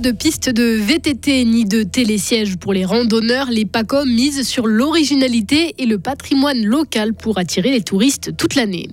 [0.00, 3.50] De piste de VTT ni de télésiège pour les randonneurs.
[3.50, 8.88] Les PACOM misent sur l'originalité et le patrimoine local pour attirer les touristes toute l'année.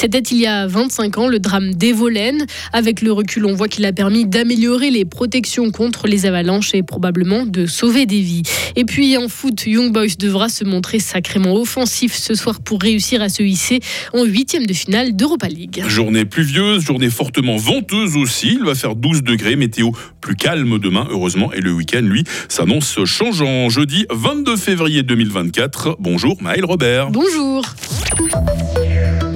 [0.00, 2.46] C'était il y a 25 ans le drame d'Evolène.
[2.72, 6.82] Avec le recul, on voit qu'il a permis d'améliorer les protections contre les avalanches et
[6.82, 8.40] probablement de sauver des vies.
[8.76, 13.20] Et puis en foot, Young Boys devra se montrer sacrément offensif ce soir pour réussir
[13.20, 13.80] à se hisser
[14.14, 15.84] en huitième de finale d'Europa League.
[15.86, 18.56] Journée pluvieuse, journée fortement venteuse aussi.
[18.58, 19.90] Il va faire 12 degrés, météo
[20.22, 21.52] plus calme demain, heureusement.
[21.52, 23.68] Et le week-end, lui, s'annonce changeant.
[23.68, 25.98] Jeudi 22 février 2024.
[26.00, 27.10] Bonjour Maël Robert.
[27.10, 27.66] Bonjour.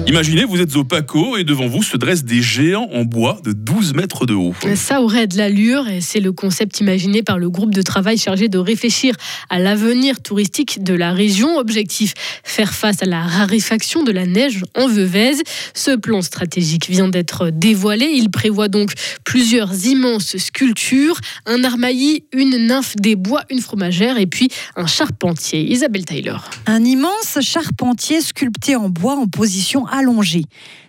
[0.07, 3.53] Imaginez, vous êtes au Paco et devant vous se dressent des géants en bois de
[3.53, 4.53] 12 mètres de haut.
[4.75, 8.47] Ça aurait de l'allure et c'est le concept imaginé par le groupe de travail chargé
[8.47, 9.15] de réfléchir
[9.49, 11.57] à l'avenir touristique de la région.
[11.57, 12.13] Objectif,
[12.43, 15.33] faire face à la raréfaction de la neige en Veuvez.
[15.73, 18.05] Ce plan stratégique vient d'être dévoilé.
[18.05, 18.91] Il prévoit donc
[19.23, 25.61] plusieurs immenses sculptures, un armaillis, une nymphe des bois, une fromagère et puis un charpentier.
[25.71, 26.47] Isabelle Taylor.
[26.67, 29.87] Un immense charpentier sculpté en bois en position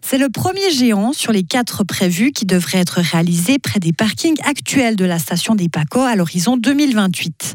[0.09, 4.37] C'est le premier géant sur les quatre prévus qui devrait être réalisé près des parkings
[4.45, 7.55] actuels de la station des Paco à l'horizon 2028.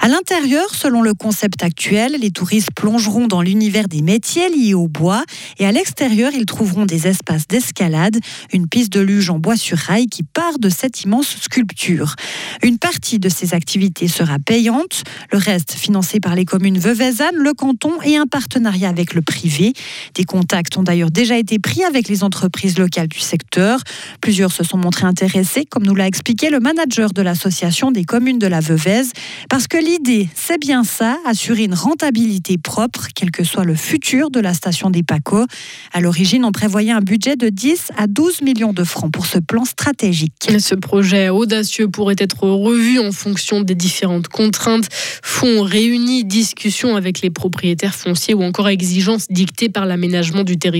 [0.00, 4.88] À l'intérieur, selon le concept actuel, les touristes plongeront dans l'univers des métiers liés au
[4.88, 5.24] bois
[5.58, 8.18] et à l'extérieur, ils trouveront des espaces d'escalade,
[8.52, 12.14] une piste de luge en bois sur rail qui part de cette immense sculpture.
[12.62, 17.52] Une partie de ces activités sera payante, le reste financé par les communes Veuvezanne, le
[17.52, 19.72] canton et un partenariat avec le privé.
[20.14, 23.78] Des contacts ont d'ailleurs déjà été pris avec les entreprises locales du secteur.
[24.20, 28.40] Plusieurs se sont montrés intéressés, comme nous l'a expliqué le manager de l'association des communes
[28.40, 29.02] de la Veuvez,
[29.48, 34.32] parce que l'idée, c'est bien ça, assurer une rentabilité propre, quel que soit le futur
[34.32, 35.46] de la station des Paco.
[35.92, 39.38] À l'origine, on prévoyait un budget de 10 à 12 millions de francs pour ce
[39.38, 40.50] plan stratégique.
[40.58, 44.88] Ce projet audacieux pourrait être revu en fonction des différentes contraintes,
[45.22, 50.79] fonds réunis, discussions avec les propriétaires fonciers ou encore exigences dictées par l'aménagement du territoire.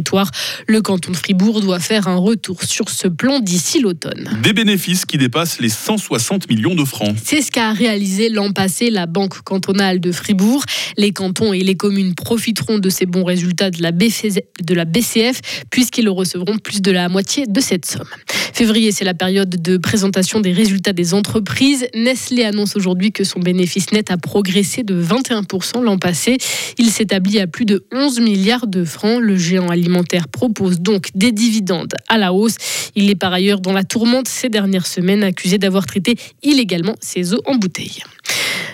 [0.66, 4.28] Le canton de Fribourg doit faire un retour sur ce plan d'ici l'automne.
[4.42, 7.14] Des bénéfices qui dépassent les 160 millions de francs.
[7.22, 10.64] C'est ce qu'a réalisé l'an passé la Banque cantonale de Fribourg.
[10.96, 15.40] Les cantons et les communes profiteront de ces bons résultats de la, BCF
[15.70, 18.08] puisqu'ils recevront plus de la moitié de cette somme.
[18.52, 21.86] Février, c'est la période de présentation des résultats des entreprises.
[21.94, 26.36] Nestlé annonce aujourd'hui que son bénéfice net a progressé de 21% l'an passé.
[26.78, 29.20] Il s'établit à plus de 11 milliards de francs.
[29.20, 29.89] Le géant alimentaire
[30.32, 32.56] propose donc des dividendes à la hausse.
[32.94, 37.34] Il est par ailleurs dans la tourmente ces dernières semaines, accusé d'avoir traité illégalement ses
[37.34, 38.02] eaux en bouteille.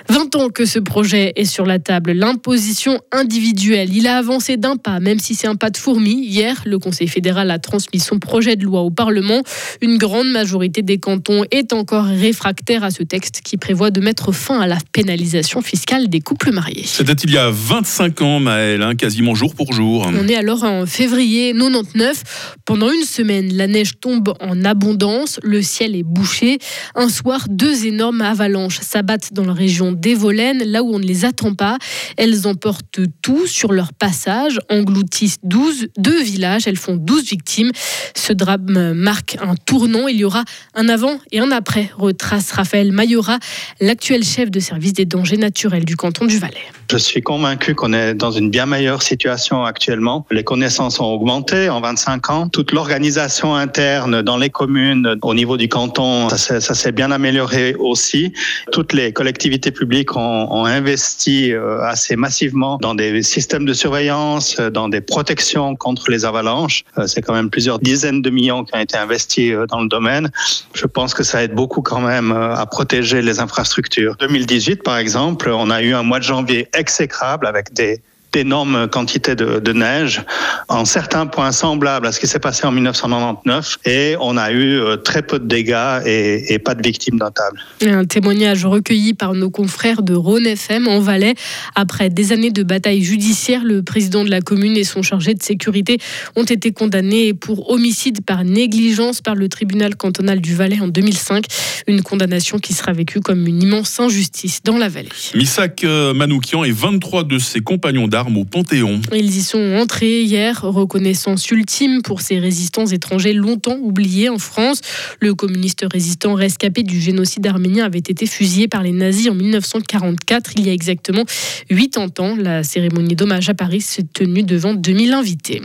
[0.09, 3.95] 20 ans que ce projet est sur la table, l'imposition individuelle.
[3.95, 6.25] Il a avancé d'un pas, même si c'est un pas de fourmi.
[6.25, 9.43] Hier, le Conseil fédéral a transmis son projet de loi au Parlement.
[9.81, 14.33] Une grande majorité des cantons est encore réfractaire à ce texte qui prévoit de mettre
[14.33, 16.85] fin à la pénalisation fiscale des couples mariés.
[16.87, 20.07] C'était il y a 25 ans, Maël, hein, quasiment jour pour jour.
[20.09, 22.55] On est alors en février 99.
[22.65, 26.59] Pendant une semaine, la neige tombe en abondance, le ciel est bouché.
[26.95, 31.05] Un soir, deux énormes avalanches s'abattent dans la région des Volaines, là où on ne
[31.05, 31.79] les attend pas.
[32.17, 37.71] Elles emportent tout sur leur passage, engloutissent 12, deux villages, elles font 12 victimes.
[38.15, 40.09] Ce drame marque un tournant.
[40.09, 43.39] Il y aura un avant et un après, retrace Raphaël Mayora,
[43.81, 46.57] l'actuel chef de service des dangers naturels du canton du Valais.
[46.91, 50.25] Je suis convaincu qu'on est dans une bien meilleure situation actuellement.
[50.31, 52.49] Les connaissances ont augmenté en 25 ans.
[52.49, 58.33] Toute l'organisation interne dans les communes, au niveau du canton, ça s'est bien amélioré aussi.
[58.71, 59.86] Toutes les collectivités publiques
[60.17, 65.77] ont, ont investi euh, assez massivement dans des systèmes de surveillance, euh, dans des protections
[65.77, 66.85] contre les avalanches.
[66.99, 70.31] Euh, c'est quand même plusieurs dizaines de millions qui ont été investis dans le domaine.
[70.75, 74.17] Je pense que ça aide beaucoup quand même à protéger les infrastructures.
[74.21, 78.01] 2018, par exemple, on a eu un mois de janvier exécrable avec des
[78.33, 80.23] d'énormes quantités de, de, neige,
[80.69, 84.79] en certains points semblables à ce qui s'est passé en 1999, et on a eu
[84.79, 87.61] euh, très peu de dégâts et, et pas de victimes notables.
[87.83, 91.35] Un témoignage recueilli par nos confrères de Rhône FM en Valais.
[91.75, 95.43] Après des années de bataille judiciaire, le président de la commune et son chargé de
[95.43, 95.99] sécurité
[96.35, 101.45] ont été condamnés pour homicide par négligence par le tribunal cantonal du Valais en 2005.
[101.87, 105.09] Une condamnation qui sera vécue comme une immense injustice dans la vallée.
[105.35, 109.01] Misak euh, Manoukian et 23 de ses compagnons d'armes au Panthéon.
[109.13, 114.81] Ils y sont entrés hier, reconnaissance ultime pour ces résistants étrangers longtemps oubliés en France.
[115.21, 120.53] Le communiste résistant rescapé du génocide arménien avait été fusillé par les nazis en 1944,
[120.57, 121.25] il y a exactement
[121.69, 122.37] 80 ans.
[122.37, 125.63] La cérémonie d'hommage à Paris s'est tenue devant 2000 invités.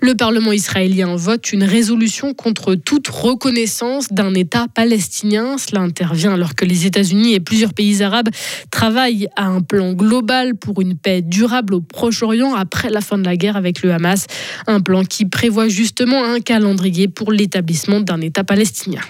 [0.00, 5.56] Le Parlement israélien vote une résolution contre toute reconnaissance d'un État palestinien.
[5.58, 8.28] Cela intervient alors que les États-Unis et plusieurs pays arabes
[8.70, 13.24] travaillent à un plan global pour une paix durable au Proche-Orient après la fin de
[13.24, 14.26] la guerre avec le Hamas.
[14.66, 19.00] Un plan qui prévoit justement un calendrier pour l'établissement d'un État palestinien.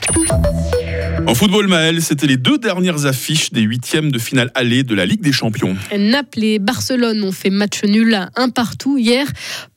[1.27, 5.06] En football, Maël, c'était les deux dernières affiches des huitièmes de finale allée de la
[5.06, 5.75] Ligue des Champions.
[5.97, 9.27] Naples et Barcelone ont fait match nul à un partout hier.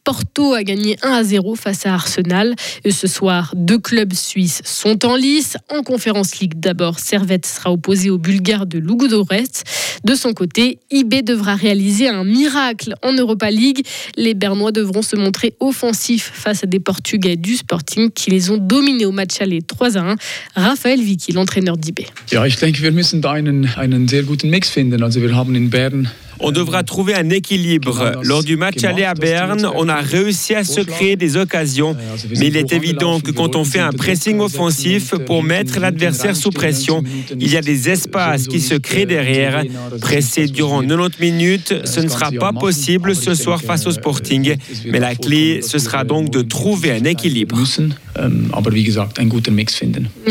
[0.08, 2.56] Porto a gagné 1 à 0 face à Arsenal.
[2.86, 5.58] Et ce soir, deux clubs suisses sont en lice.
[5.70, 9.66] En Conférence League, d'abord, Servette sera opposé au Bulgare de Ludogorets.
[10.06, 13.86] De son côté, IB devra réaliser un miracle en Europa League.
[14.16, 18.58] Les Bernois devront se montrer offensifs face à des Portugais du Sporting qui les ont
[18.58, 20.16] dominés au match aller 3 à 1.
[20.56, 22.00] Raphaël Vicky, l'entraîneur d'IB.
[22.32, 25.04] Ja, ich denke, wir müssen da einen, einen sehr guten Mix finden.
[25.04, 25.34] Also wir
[25.70, 28.14] Bern on devra trouver un équilibre.
[28.24, 31.96] Lors du match aller à Berne, on a réussi à se créer des occasions.
[32.38, 36.52] Mais il est évident que quand on fait un pressing offensif pour mettre l'adversaire sous
[36.52, 37.04] pression,
[37.40, 39.64] il y a des espaces qui se créent derrière.
[40.02, 44.56] Presser durant 90 minutes, ce ne sera pas possible ce soir face au Sporting.
[44.86, 47.58] Mais la clé, ce sera donc de trouver un équilibre.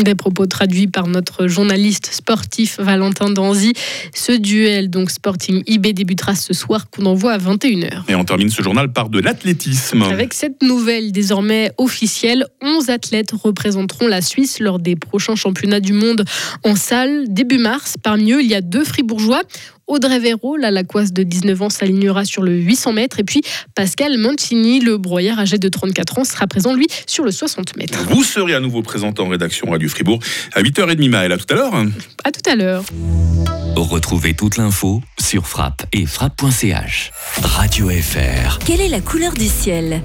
[0.03, 3.73] Des propos traduits par notre journaliste sportif Valentin Danzy.
[4.13, 8.03] Ce duel, donc Sporting IB débutera ce soir qu'on envoie à 21h.
[8.09, 10.03] Et on termine ce journal par de l'athlétisme.
[10.03, 15.93] Avec cette nouvelle désormais officielle, 11 athlètes représenteront la Suisse lors des prochains championnats du
[15.93, 16.25] monde
[16.63, 17.95] en salle début mars.
[18.01, 19.41] Parmi eux, il y a deux fribourgeois.
[19.87, 23.19] Audrey Véro, la Lacoise de 19 ans, s'alignera sur le 800 mètres.
[23.19, 23.41] Et puis
[23.75, 27.97] Pascal Mancini, le broyeur âgé de 34 ans, sera présent, lui, sur le 60 mètres.
[28.09, 30.19] Vous serez à nouveau présent en rédaction Radio Fribourg
[30.53, 31.31] à 8h30, Maëlle.
[31.31, 31.73] À tout à l'heure.
[32.23, 32.83] À tout à l'heure.
[33.75, 37.11] Retrouvez toute l'info sur frappe et frappe.ch.
[37.43, 38.59] Radio FR.
[38.65, 40.01] Quelle est la couleur du ciel?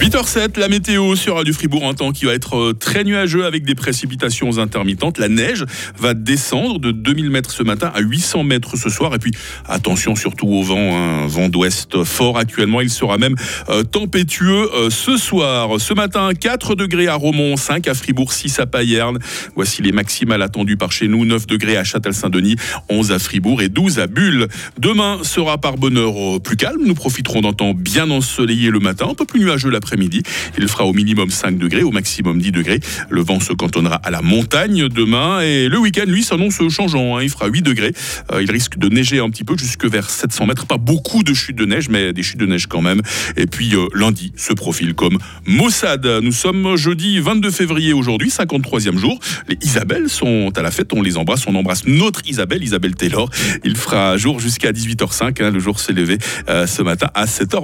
[0.00, 3.64] 8h07, la météo sur Radio Fribourg, un temps qui va être euh, très nuageux avec
[3.64, 5.18] des précipitations intermittentes.
[5.18, 5.66] La neige
[5.98, 9.14] va descendre de 2000 mètres ce matin à 800 mètres ce soir.
[9.14, 9.30] Et puis,
[9.68, 12.80] attention surtout au vent, un vent d'ouest fort actuellement.
[12.80, 13.34] Il sera même
[13.68, 15.78] euh, tempétueux euh, ce soir.
[15.78, 19.18] Ce matin, 4 degrés à Romont, 5 à Fribourg, 6 à Payerne.
[19.54, 21.26] Voici les maximales attendues par chez nous.
[21.26, 22.56] 9 degrés à Châtel-Saint-Denis,
[22.88, 24.48] 11 à Fribourg et 12 à Bulle.
[24.78, 26.80] Demain sera par bonheur plus calme.
[26.86, 30.22] Nous profiterons d'un temps bien ensoleillé le matin, un peu plus nuageux l'après midi
[30.58, 32.80] Il fera au minimum 5 degrés, au maximum 10 degrés.
[33.08, 35.40] Le vent se cantonnera à la montagne demain.
[35.40, 37.16] Et le week-end, lui, s'annonce changeant.
[37.16, 37.22] Hein.
[37.22, 37.92] Il fera 8 degrés.
[38.32, 40.66] Euh, il risque de neiger un petit peu jusque vers 700 mètres.
[40.66, 43.02] Pas beaucoup de chutes de neige, mais des chutes de neige quand même.
[43.36, 46.06] Et puis euh, lundi se profile comme Mossad.
[46.06, 49.18] Nous sommes jeudi 22 février aujourd'hui, 53e jour.
[49.48, 50.92] Les Isabelles sont à la fête.
[50.92, 51.46] On les embrasse.
[51.46, 53.30] On embrasse notre Isabelle, Isabelle Taylor.
[53.64, 55.42] Il fera jour jusqu'à 18h05.
[55.42, 55.50] Hein.
[55.50, 57.60] Le jour s'est levé euh, ce matin à 7h20.